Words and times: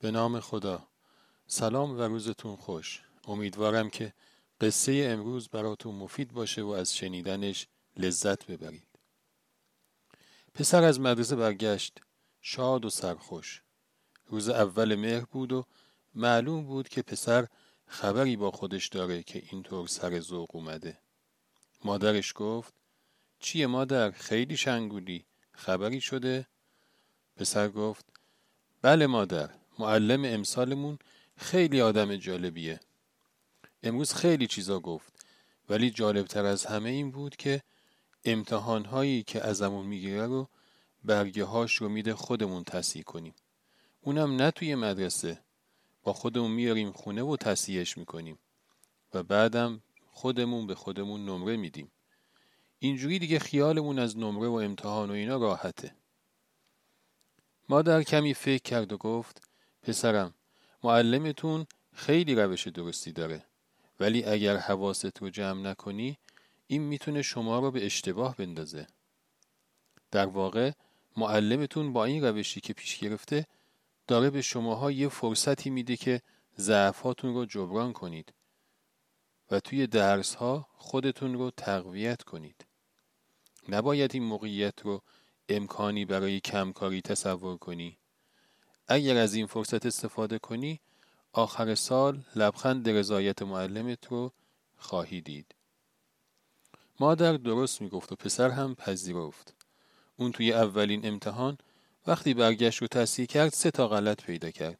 به 0.00 0.10
نام 0.10 0.40
خدا. 0.40 0.88
سلام 1.46 1.98
و 1.98 2.02
روزتون 2.02 2.56
خوش. 2.56 3.02
امیدوارم 3.24 3.90
که 3.90 4.12
قصه 4.60 5.08
امروز 5.12 5.48
براتون 5.48 5.94
مفید 5.94 6.32
باشه 6.32 6.62
و 6.62 6.68
از 6.68 6.96
شنیدنش 6.96 7.66
لذت 7.96 8.46
ببرید. 8.46 8.88
پسر 10.54 10.84
از 10.84 11.00
مدرسه 11.00 11.36
برگشت 11.36 12.00
شاد 12.40 12.84
و 12.84 12.90
سرخوش. 12.90 13.62
روز 14.26 14.48
اول 14.48 14.94
مهر 14.94 15.24
بود 15.24 15.52
و 15.52 15.64
معلوم 16.14 16.64
بود 16.64 16.88
که 16.88 17.02
پسر 17.02 17.46
خبری 17.86 18.36
با 18.36 18.50
خودش 18.50 18.88
داره 18.88 19.22
که 19.22 19.42
اینطور 19.52 19.86
سر 19.86 20.20
ذوق 20.20 20.56
اومده. 20.56 20.98
مادرش 21.84 22.32
گفت 22.36 22.74
چیه 23.40 23.66
مادر؟ 23.66 24.10
خیلی 24.10 24.56
شنگولی. 24.56 25.26
خبری 25.52 26.00
شده؟ 26.00 26.46
پسر 27.36 27.68
گفت 27.68 28.06
بله 28.82 29.06
مادر. 29.06 29.57
معلم 29.78 30.24
امسالمون 30.24 30.98
خیلی 31.36 31.80
آدم 31.80 32.16
جالبیه. 32.16 32.80
امروز 33.82 34.12
خیلی 34.14 34.46
چیزا 34.46 34.80
گفت 34.80 35.12
ولی 35.68 35.90
جالبتر 35.90 36.44
از 36.44 36.66
همه 36.66 36.90
این 36.90 37.10
بود 37.10 37.36
که 37.36 37.62
امتحان 38.24 38.84
هایی 38.84 39.22
که 39.22 39.44
ازمون 39.44 39.86
می‌گیره 39.86 40.26
رو 40.26 40.48
برگه 41.04 41.44
هاش 41.44 41.74
رو 41.76 41.88
میده 41.88 42.14
خودمون 42.14 42.64
تصحیح 42.64 43.02
کنیم. 43.02 43.34
اونم 44.00 44.36
نه 44.36 44.50
توی 44.50 44.74
مدرسه 44.74 45.40
با 46.02 46.12
خودمون 46.12 46.50
میاریم 46.50 46.92
خونه 46.92 47.22
و 47.22 47.36
تصحیحش 47.36 47.98
می‌کنیم 47.98 48.38
و 49.14 49.22
بعدم 49.22 49.82
خودمون 50.10 50.66
به 50.66 50.74
خودمون 50.74 51.24
نمره 51.24 51.56
میدیم. 51.56 51.90
اینجوری 52.78 53.18
دیگه 53.18 53.38
خیالمون 53.38 53.98
از 53.98 54.18
نمره 54.18 54.48
و 54.48 54.52
امتحان 54.52 55.10
و 55.10 55.12
اینا 55.12 55.36
راحته. 55.36 55.94
مادر 57.68 58.02
کمی 58.02 58.34
فکر 58.34 58.62
کرد 58.62 58.92
و 58.92 58.96
گفت 58.96 59.48
پسرم 59.82 60.34
معلمتون 60.84 61.66
خیلی 61.92 62.34
روش 62.34 62.68
درستی 62.68 63.12
داره. 63.12 63.44
ولی 64.00 64.24
اگر 64.24 64.56
حواست 64.56 65.22
رو 65.22 65.30
جمع 65.30 65.62
نکنی 65.62 66.18
این 66.66 66.82
می‌تونه 66.82 67.22
شما 67.22 67.58
رو 67.58 67.70
به 67.70 67.86
اشتباه 67.86 68.36
بندازه. 68.36 68.86
در 70.10 70.26
واقع 70.26 70.72
معلمتون 71.16 71.92
با 71.92 72.04
این 72.04 72.24
روشی 72.24 72.60
که 72.60 72.72
پیش 72.72 72.98
گرفته 72.98 73.46
داره 74.06 74.30
به 74.30 74.42
شماها 74.42 74.90
یه 74.90 75.08
فرصتی 75.08 75.70
میده 75.70 75.96
که 75.96 76.22
ضعفاتون 76.58 77.34
رو 77.34 77.44
جبران 77.44 77.92
کنید 77.92 78.34
و 79.50 79.60
توی 79.60 79.86
درس 79.86 80.34
ها 80.34 80.68
خودتون 80.72 81.34
رو 81.34 81.50
تقویت 81.50 82.22
کنید. 82.22 82.66
نباید 83.68 84.10
این 84.14 84.22
موقعیت 84.22 84.82
رو 84.82 85.02
امکانی 85.48 86.04
برای 86.04 86.40
کمکاری 86.40 87.00
تصور 87.00 87.56
کنی. 87.56 87.98
اگر 88.88 89.16
از 89.16 89.34
این 89.34 89.46
فرصت 89.46 89.86
استفاده 89.86 90.38
کنی 90.38 90.80
آخر 91.32 91.74
سال 91.74 92.24
لبخند 92.36 92.88
رضایت 92.88 93.42
معلمت 93.42 94.06
رو 94.06 94.32
خواهی 94.76 95.20
دید. 95.20 95.54
مادر 97.00 97.32
درست 97.32 97.82
می‌گفت 97.82 98.12
و 98.12 98.16
پسر 98.16 98.50
هم 98.50 98.74
پذیرفت. 98.74 99.54
اون 100.16 100.32
توی 100.32 100.52
اولین 100.52 101.06
امتحان 101.06 101.58
وقتی 102.06 102.34
برگشت 102.34 102.82
رو 102.82 102.88
تصحیح 102.88 103.26
کرد 103.26 103.52
سه 103.52 103.70
تا 103.70 103.88
غلط 103.88 104.22
پیدا 104.22 104.50
کرد. 104.50 104.78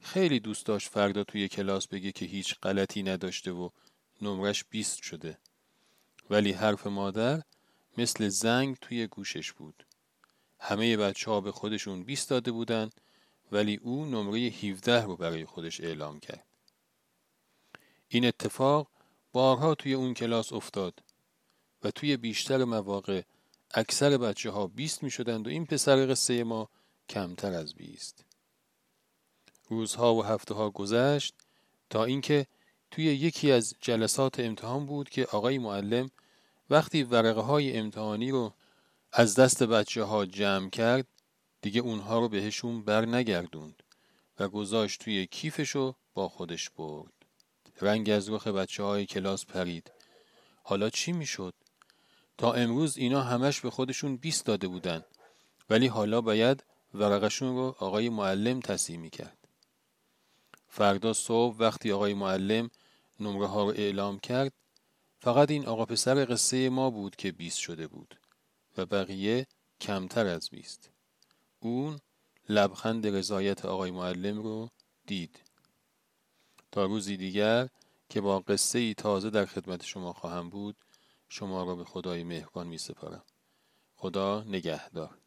خیلی 0.00 0.40
دوست 0.40 0.66
داشت 0.66 0.88
فردا 0.88 1.24
توی 1.24 1.48
کلاس 1.48 1.86
بگه 1.88 2.12
که 2.12 2.24
هیچ 2.24 2.54
غلطی 2.62 3.02
نداشته 3.02 3.52
و 3.52 3.70
نمرش 4.22 4.64
بیست 4.64 5.02
شده. 5.02 5.38
ولی 6.30 6.52
حرف 6.52 6.86
مادر 6.86 7.42
مثل 7.98 8.28
زنگ 8.28 8.76
توی 8.80 9.06
گوشش 9.06 9.52
بود. 9.52 9.86
همه 10.60 10.96
بچه 10.96 11.30
ها 11.30 11.40
به 11.40 11.52
خودشون 11.52 12.04
بیست 12.04 12.30
داده 12.30 12.52
بودن 12.52 12.90
ولی 13.52 13.76
او 13.82 14.04
نمره 14.04 14.38
17 14.38 15.02
رو 15.02 15.16
برای 15.16 15.44
خودش 15.44 15.80
اعلام 15.80 16.20
کرد. 16.20 16.46
این 18.08 18.26
اتفاق 18.26 18.88
بارها 19.32 19.74
توی 19.74 19.94
اون 19.94 20.14
کلاس 20.14 20.52
افتاد 20.52 21.02
و 21.82 21.90
توی 21.90 22.16
بیشتر 22.16 22.64
مواقع 22.64 23.22
اکثر 23.74 24.18
بچه 24.18 24.50
ها 24.50 24.66
بیست 24.66 25.02
می 25.02 25.10
شدند 25.10 25.46
و 25.46 25.50
این 25.50 25.66
پسر 25.66 26.06
قصه 26.10 26.44
ما 26.44 26.68
کمتر 27.08 27.52
از 27.52 27.74
بیست. 27.74 28.24
روزها 29.68 30.14
و 30.14 30.24
هفته 30.24 30.54
ها 30.54 30.70
گذشت 30.70 31.34
تا 31.90 32.04
اینکه 32.04 32.46
توی 32.90 33.04
یکی 33.04 33.52
از 33.52 33.74
جلسات 33.80 34.40
امتحان 34.40 34.86
بود 34.86 35.08
که 35.08 35.24
آقای 35.24 35.58
معلم 35.58 36.10
وقتی 36.70 37.02
ورقه 37.02 37.40
های 37.40 37.76
امتحانی 37.78 38.30
رو 38.30 38.54
از 39.12 39.34
دست 39.34 39.62
بچه 39.62 40.02
ها 40.02 40.26
جمع 40.26 40.70
کرد 40.70 41.06
دیگه 41.62 41.80
اونها 41.80 42.18
رو 42.18 42.28
بهشون 42.28 42.84
بر 42.84 43.06
نگردوند 43.06 43.82
و 44.38 44.48
گذاشت 44.48 45.00
توی 45.00 45.26
کیفش 45.26 45.76
و 45.76 45.94
با 46.14 46.28
خودش 46.28 46.70
برد. 46.70 47.12
رنگ 47.80 48.10
از 48.10 48.30
رخ 48.30 48.46
بچه 48.46 48.82
های 48.82 49.06
کلاس 49.06 49.46
پرید. 49.46 49.92
حالا 50.62 50.90
چی 50.90 51.12
می‌شد؟ 51.12 51.54
تا 52.38 52.52
امروز 52.52 52.96
اینا 52.96 53.22
همش 53.22 53.60
به 53.60 53.70
خودشون 53.70 54.16
20 54.16 54.46
داده 54.46 54.68
بودن 54.68 55.04
ولی 55.70 55.86
حالا 55.86 56.20
باید 56.20 56.64
ورقشون 56.94 57.56
رو 57.56 57.76
آقای 57.78 58.08
معلم 58.08 58.60
تصیح 58.60 58.98
می‌کرد. 58.98 59.38
فردا 60.68 61.12
صبح 61.12 61.56
وقتی 61.58 61.92
آقای 61.92 62.14
معلم 62.14 62.70
نمره 63.20 63.46
ها 63.46 63.64
رو 63.64 63.70
اعلام 63.70 64.18
کرد 64.18 64.52
فقط 65.20 65.50
این 65.50 65.66
آقا 65.66 65.84
پسر 65.84 66.24
قصه 66.24 66.68
ما 66.68 66.90
بود 66.90 67.16
که 67.16 67.32
20 67.32 67.58
شده 67.58 67.86
بود 67.86 68.18
و 68.76 68.86
بقیه 68.86 69.46
کمتر 69.80 70.26
از 70.26 70.50
20. 70.50 70.91
اون 71.62 72.00
لبخند 72.48 73.06
رضایت 73.06 73.64
آقای 73.64 73.90
معلم 73.90 74.42
رو 74.42 74.68
دید. 75.06 75.40
تا 76.72 76.84
روزی 76.84 77.16
دیگر 77.16 77.68
که 78.08 78.20
با 78.20 78.40
قصه 78.40 78.78
ای 78.78 78.94
تازه 78.94 79.30
در 79.30 79.46
خدمت 79.46 79.84
شما 79.84 80.12
خواهم 80.12 80.50
بود 80.50 80.76
شما 81.28 81.64
را 81.64 81.74
به 81.76 81.84
خدای 81.84 82.24
مهربان 82.24 82.66
می 82.66 82.78
سپارم 82.78 83.22
خدا 83.96 84.44
نگهدار. 84.44 85.18